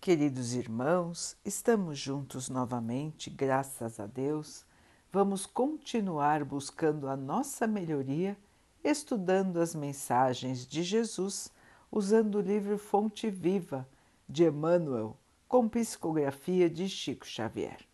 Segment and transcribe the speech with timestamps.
[0.00, 4.64] Queridos irmãos, estamos juntos novamente, graças a Deus.
[5.12, 8.34] Vamos continuar buscando a nossa melhoria,
[8.82, 11.52] estudando as mensagens de Jesus,
[11.92, 13.86] usando o livro Fonte Viva
[14.26, 17.86] de Emmanuel, com psicografia de Chico Xavier.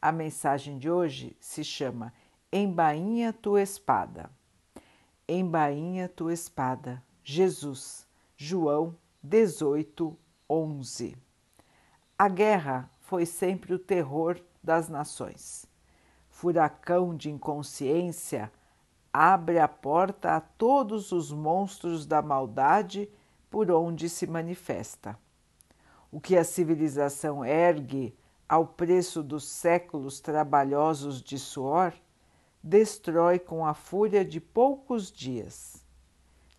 [0.00, 2.14] A mensagem de hoje se chama
[2.50, 4.30] Embainha tua espada.
[5.28, 8.06] Embainha tua espada, Jesus,
[8.38, 10.16] João 18,
[10.48, 11.31] 11.
[12.22, 15.66] A guerra foi sempre o terror das nações.
[16.30, 18.52] Furacão de inconsciência
[19.12, 23.10] abre a porta a todos os monstros da maldade
[23.50, 25.18] por onde se manifesta.
[26.12, 28.16] O que a civilização ergue
[28.48, 31.92] ao preço dos séculos trabalhosos de suor,
[32.62, 35.84] destrói com a fúria de poucos dias.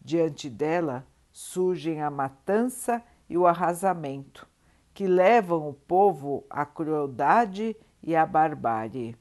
[0.02, 4.46] Diante dela surgem a matança e o arrasamento,
[4.94, 9.18] que levam o povo à crueldade e à barbárie,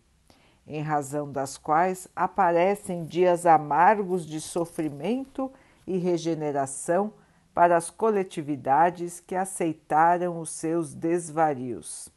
[0.66, 5.50] em razão das quais aparecem dias amargos de sofrimento
[5.86, 7.12] e regeneração
[7.54, 12.10] para as coletividades que aceitaram os seus desvarios.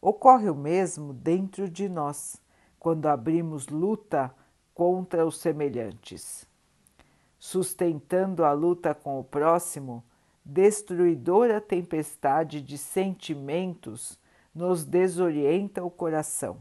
[0.00, 2.40] Ocorre o mesmo dentro de nós,
[2.78, 4.32] quando abrimos luta
[4.72, 6.46] contra os semelhantes.
[7.38, 10.04] Sustentando a luta com o próximo,
[10.48, 14.18] destruidora tempestade de sentimentos
[14.54, 16.56] nos desorienta o coração.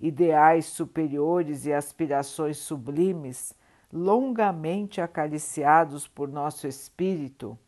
[0.00, 3.52] Ideais superiores e aspirações sublimes,
[3.92, 7.58] longamente acariciados por nosso espírito,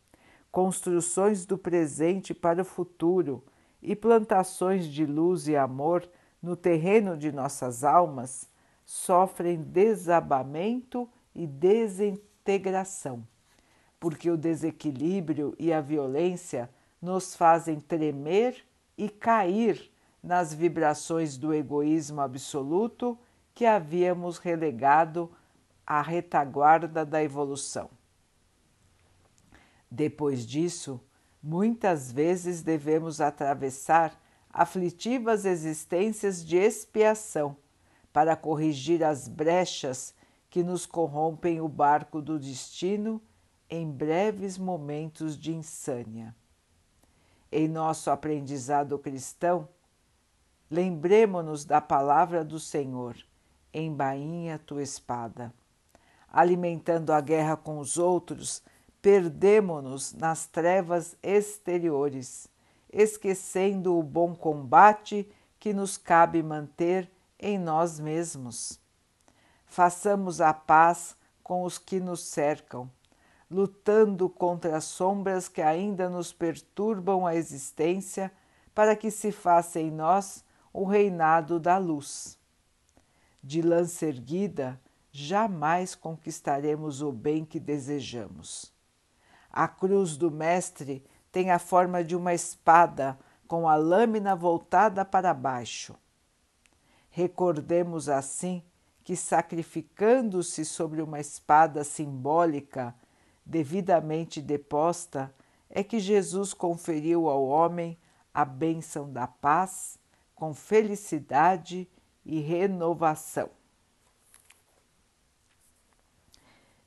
[0.51, 3.43] construções do presente para o futuro
[3.83, 6.09] e plantações de luz e amor
[6.41, 8.49] no terreno de nossas almas,
[8.83, 13.23] sofrem desabamento e desintegração
[14.03, 16.69] porque o desequilíbrio e a violência
[17.01, 19.89] nos fazem tremer e cair
[20.21, 23.17] nas vibrações do egoísmo absoluto
[23.55, 25.31] que havíamos relegado
[25.87, 27.89] à retaguarda da evolução.
[29.89, 30.99] Depois disso,
[31.41, 37.55] muitas vezes devemos atravessar aflitivas existências de expiação
[38.11, 40.13] para corrigir as brechas
[40.49, 43.21] que nos corrompem o barco do destino
[43.69, 46.35] em breves momentos de insânia.
[47.51, 49.67] Em nosso aprendizado cristão,
[50.69, 53.15] lembremos-nos da palavra do Senhor:
[53.73, 55.53] embainha tua espada.
[56.27, 58.63] Alimentando a guerra com os outros,
[59.01, 62.47] perdemo-nos nas trevas exteriores,
[62.91, 67.09] esquecendo o bom combate que nos cabe manter
[67.39, 68.79] em nós mesmos.
[69.65, 72.89] Façamos a paz com os que nos cercam
[73.53, 78.31] lutando contra as sombras que ainda nos perturbam a existência,
[78.73, 80.43] para que se faça em nós
[80.73, 82.39] o reinado da luz.
[83.43, 84.81] De lança erguida,
[85.11, 88.73] jamais conquistaremos o bem que desejamos.
[89.51, 95.31] A cruz do Mestre tem a forma de uma espada com a lâmina voltada para
[95.31, 95.95] baixo.
[97.11, 98.63] Recordemos assim
[99.03, 102.95] que, sacrificando-se sobre uma espada simbólica,
[103.45, 105.33] devidamente deposta,
[105.69, 107.97] é que Jesus conferiu ao homem
[108.33, 109.97] a bênção da paz
[110.35, 111.87] com felicidade
[112.25, 113.49] e renovação.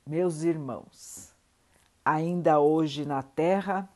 [0.06, 1.34] Meus irmãos,
[2.04, 3.88] ainda hoje na Terra,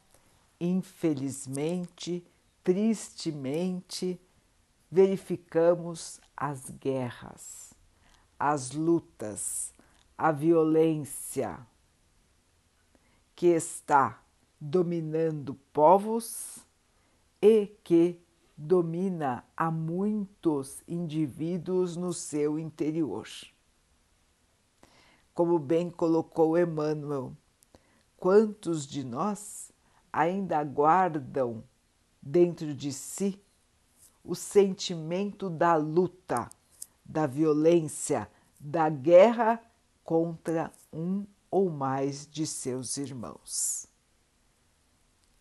[0.60, 2.26] infelizmente,
[2.64, 4.20] tristemente,
[4.90, 7.72] verificamos as guerras,
[8.38, 9.72] as lutas,
[10.18, 11.58] a violência,
[13.40, 14.22] que está
[14.60, 16.58] dominando povos
[17.40, 18.20] e que
[18.54, 23.26] domina a muitos indivíduos no seu interior.
[25.32, 27.34] Como bem colocou Emmanuel,
[28.18, 29.72] quantos de nós
[30.12, 31.64] ainda guardam
[32.20, 33.42] dentro de si
[34.22, 36.50] o sentimento da luta,
[37.02, 39.58] da violência, da guerra
[40.04, 43.86] contra um ou mais de seus irmãos.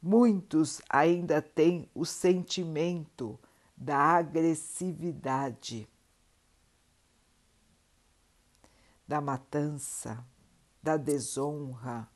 [0.01, 3.37] Muitos ainda têm o sentimento
[3.75, 5.87] da agressividade,
[9.07, 10.25] da matança,
[10.81, 12.07] da desonra.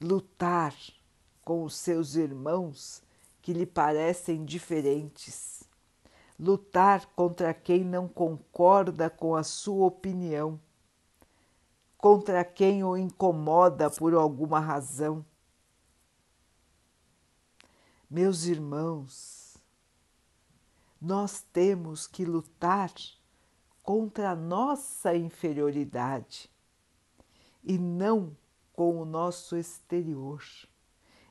[0.00, 0.74] Lutar
[1.42, 3.02] com os seus irmãos
[3.40, 5.64] que lhe parecem diferentes,
[6.38, 10.60] lutar contra quem não concorda com a sua opinião
[12.04, 15.24] contra quem o incomoda por alguma razão.
[18.10, 19.56] Meus irmãos,
[21.00, 22.92] nós temos que lutar
[23.82, 26.50] contra a nossa inferioridade
[27.62, 28.36] e não
[28.74, 30.44] com o nosso exterior,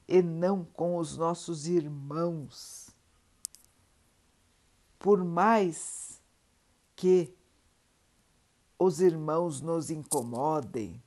[0.07, 2.89] e não com os nossos irmãos.
[4.97, 6.19] Por mais
[6.95, 7.31] que
[8.83, 11.01] os irmãos nos incomodem,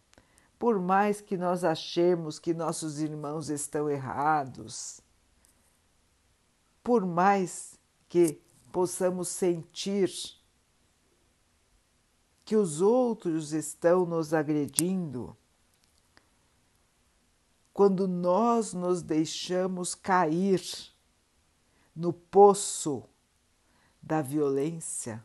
[0.59, 5.01] por mais que nós achemos que nossos irmãos estão errados,
[6.83, 7.79] por mais
[8.09, 8.41] que
[8.73, 10.11] possamos sentir
[12.45, 15.37] que os outros estão nos agredindo,
[17.75, 20.63] quando nós nos deixamos cair
[21.95, 23.05] no poço
[24.01, 25.23] da violência,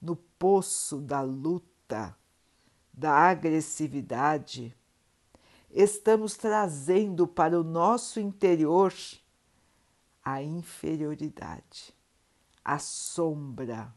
[0.00, 1.20] no poço da
[2.92, 4.76] da agressividade,
[5.70, 8.92] estamos trazendo para o nosso interior
[10.24, 11.94] a inferioridade,
[12.64, 13.92] a sombra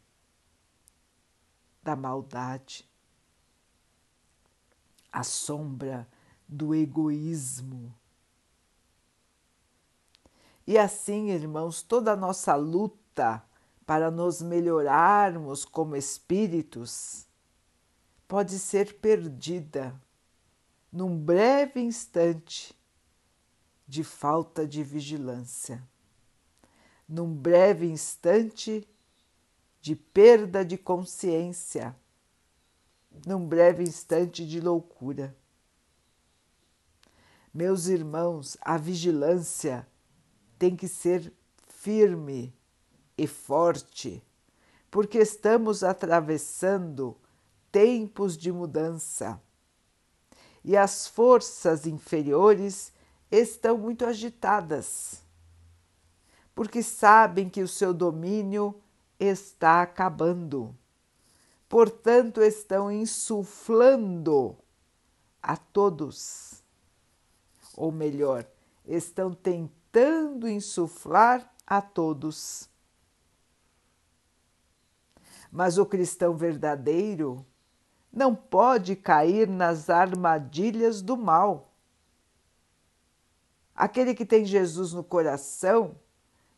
[1.84, 2.90] da maldade,
[5.12, 6.08] a sombra
[6.48, 7.94] do egoísmo.
[10.66, 13.44] E assim, irmãos, toda a nossa luta
[13.86, 17.25] para nos melhorarmos como espíritos
[18.27, 20.00] pode ser perdida
[20.92, 22.74] num breve instante
[23.88, 25.83] de falta de vigilância,
[27.07, 28.88] num breve instante
[29.81, 31.95] de perda de consciência,
[33.25, 35.36] num breve instante de loucura.
[37.54, 39.88] Meus irmãos, a vigilância
[40.57, 41.31] tem que ser
[41.68, 42.54] firme
[43.18, 44.24] e forte,
[44.89, 47.16] porque estamos atravessando
[47.75, 49.38] tempos de mudança.
[50.63, 52.94] E as forças inferiores
[53.30, 55.22] estão muito agitadas,
[56.56, 58.81] porque sabem que o seu domínio
[59.19, 60.74] está acabando.
[61.68, 64.56] Portanto, estão insuflando
[65.44, 66.63] a todos,
[67.75, 68.48] ou melhor,
[68.86, 72.69] estão tentando insuflar a todos.
[75.51, 77.45] Mas o cristão verdadeiro
[78.16, 81.74] não pode cair nas armadilhas do mal.
[83.76, 86.00] Aquele que tem Jesus no coração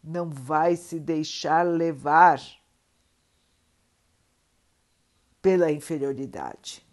[0.04, 2.40] não vai se deixar levar
[5.42, 6.86] pela inferioridade.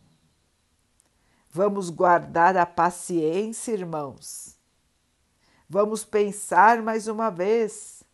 [1.50, 4.58] Vamos guardar a paciência, irmãos.
[5.68, 8.04] Vamos pensar mais uma vez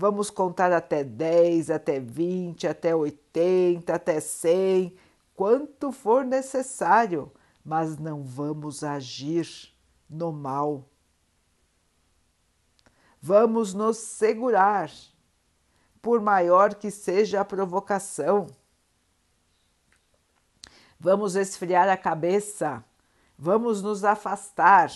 [0.00, 4.94] Vamos contar até 10, até 20, até 80, até 100,
[5.38, 7.30] quanto for necessário,
[7.64, 9.72] mas não vamos agir
[10.10, 10.84] no mal.
[13.22, 14.90] Vamos nos segurar,
[16.02, 18.48] por maior que seja a provocação.
[20.98, 22.84] Vamos esfriar a cabeça,
[23.38, 24.90] vamos nos afastar.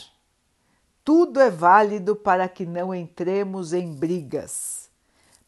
[1.05, 4.83] Tudo é válido para que não entremos em brigas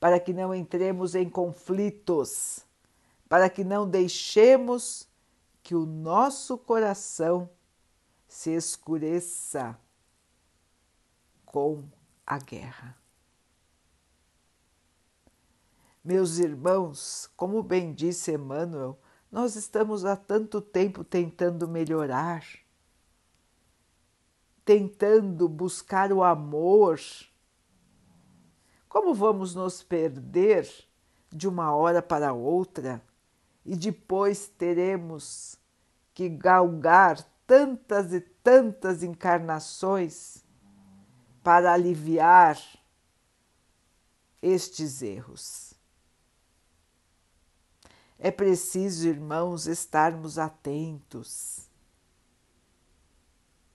[0.05, 2.58] para que não entremos em conflitos,
[3.29, 5.09] para que não deixemos
[5.62, 7.49] que o nosso coração
[8.29, 9.79] se escureça
[11.44, 11.85] com
[12.26, 12.97] a guerra.
[16.04, 18.99] Meus irmãos, como bem disse Emmanuel,
[19.33, 22.45] nós estamos há tanto tempo tentando melhorar,
[24.64, 27.00] tentando buscar o amor
[28.95, 30.69] como vamos nos perder
[31.33, 33.02] de uma hora para outra
[33.64, 35.56] e depois teremos
[36.12, 40.44] que galgar tantas e tantas encarnações
[41.42, 42.59] para aliviar
[44.42, 45.75] estes erros?
[48.18, 51.68] É preciso, irmãos, estarmos atentos.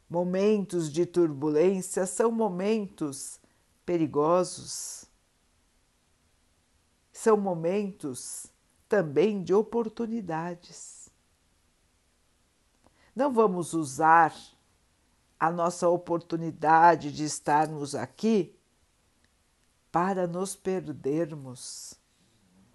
[0.10, 3.39] Momentos de turbulência são momentos
[3.86, 5.10] perigosos
[7.19, 8.46] são momentos
[8.89, 11.10] também de oportunidades.
[13.15, 14.36] Não vamos usar
[15.39, 18.58] a nossa oportunidade de estarmos aqui
[19.91, 21.93] para nos perdermos.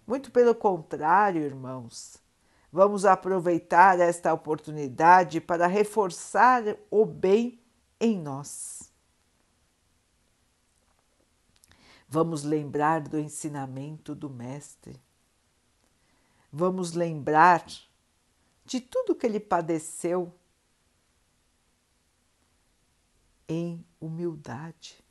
[0.07, 2.17] Muito pelo contrário, irmãos,
[2.71, 7.59] vamos aproveitar esta oportunidade para reforçar o bem
[7.99, 8.91] em nós.
[12.07, 14.99] Vamos lembrar do ensinamento do Mestre.
[16.57, 17.65] Vamos lembrar
[18.63, 20.33] de tudo que ele padeceu
[23.45, 25.03] em humildade.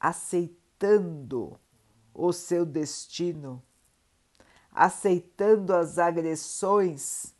[0.00, 1.60] aceitando
[2.12, 3.62] o seu destino,
[4.72, 7.32] aceitando as agressões,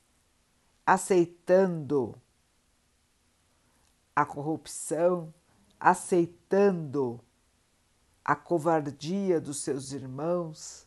[0.87, 2.14] aceitando
[4.14, 5.34] a corrupção,
[5.80, 7.20] aceitando
[8.25, 10.84] a covardia dos seus irmãos,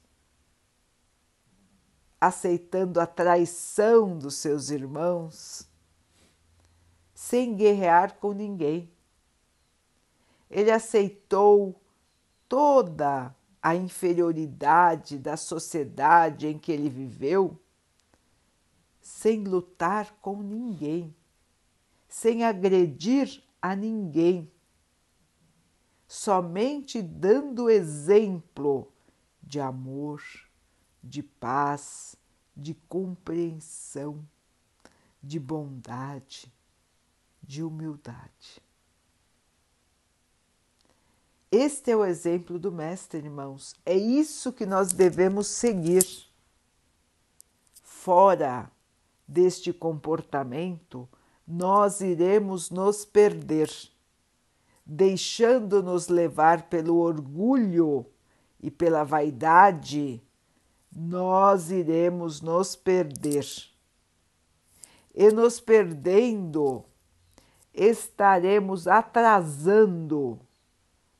[2.19, 5.67] aceitando a traição dos seus irmãos,
[7.13, 8.91] sem guerrear com ninguém.
[10.49, 11.79] Ele aceitou
[12.47, 17.59] toda a inferioridade da sociedade em que ele viveu,
[19.01, 21.15] sem lutar com ninguém,
[22.07, 24.51] sem agredir a ninguém,
[26.07, 28.91] somente dando exemplo
[29.41, 30.21] de amor,
[31.07, 32.15] de paz,
[32.55, 34.27] de compreensão,
[35.23, 36.51] de bondade,
[37.41, 38.61] de humildade.
[41.49, 43.73] Este é o exemplo do Mestre, irmãos.
[43.85, 46.05] É isso que nós devemos seguir.
[47.83, 48.69] Fora
[49.25, 51.07] deste comportamento,
[51.47, 53.71] nós iremos nos perder,
[54.85, 58.05] deixando-nos levar pelo orgulho
[58.59, 60.21] e pela vaidade,
[60.99, 63.45] nós iremos nos perder.
[65.13, 66.83] E nos perdendo,
[67.71, 70.39] estaremos atrasando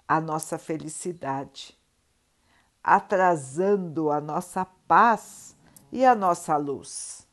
[0.07, 1.77] a nossa felicidade,
[2.83, 5.55] atrasando a nossa paz
[5.91, 7.27] e a nossa luz.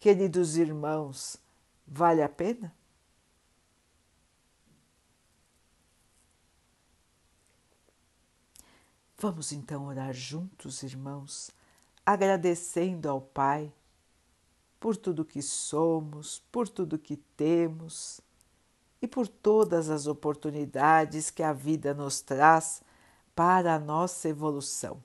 [0.00, 1.36] Queridos irmãos,
[1.86, 2.74] vale a pena?
[9.22, 11.52] Vamos então orar juntos, irmãos,
[12.04, 13.72] agradecendo ao Pai
[14.80, 18.20] por tudo que somos, por tudo que temos
[19.00, 22.82] e por todas as oportunidades que a vida nos traz
[23.32, 25.00] para a nossa evolução.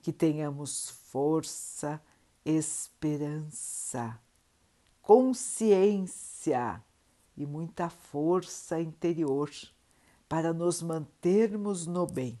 [0.00, 2.00] Que tenhamos força,
[2.42, 4.18] esperança,
[5.02, 6.82] consciência
[7.36, 9.50] e muita força interior
[10.26, 12.40] para nos mantermos no bem.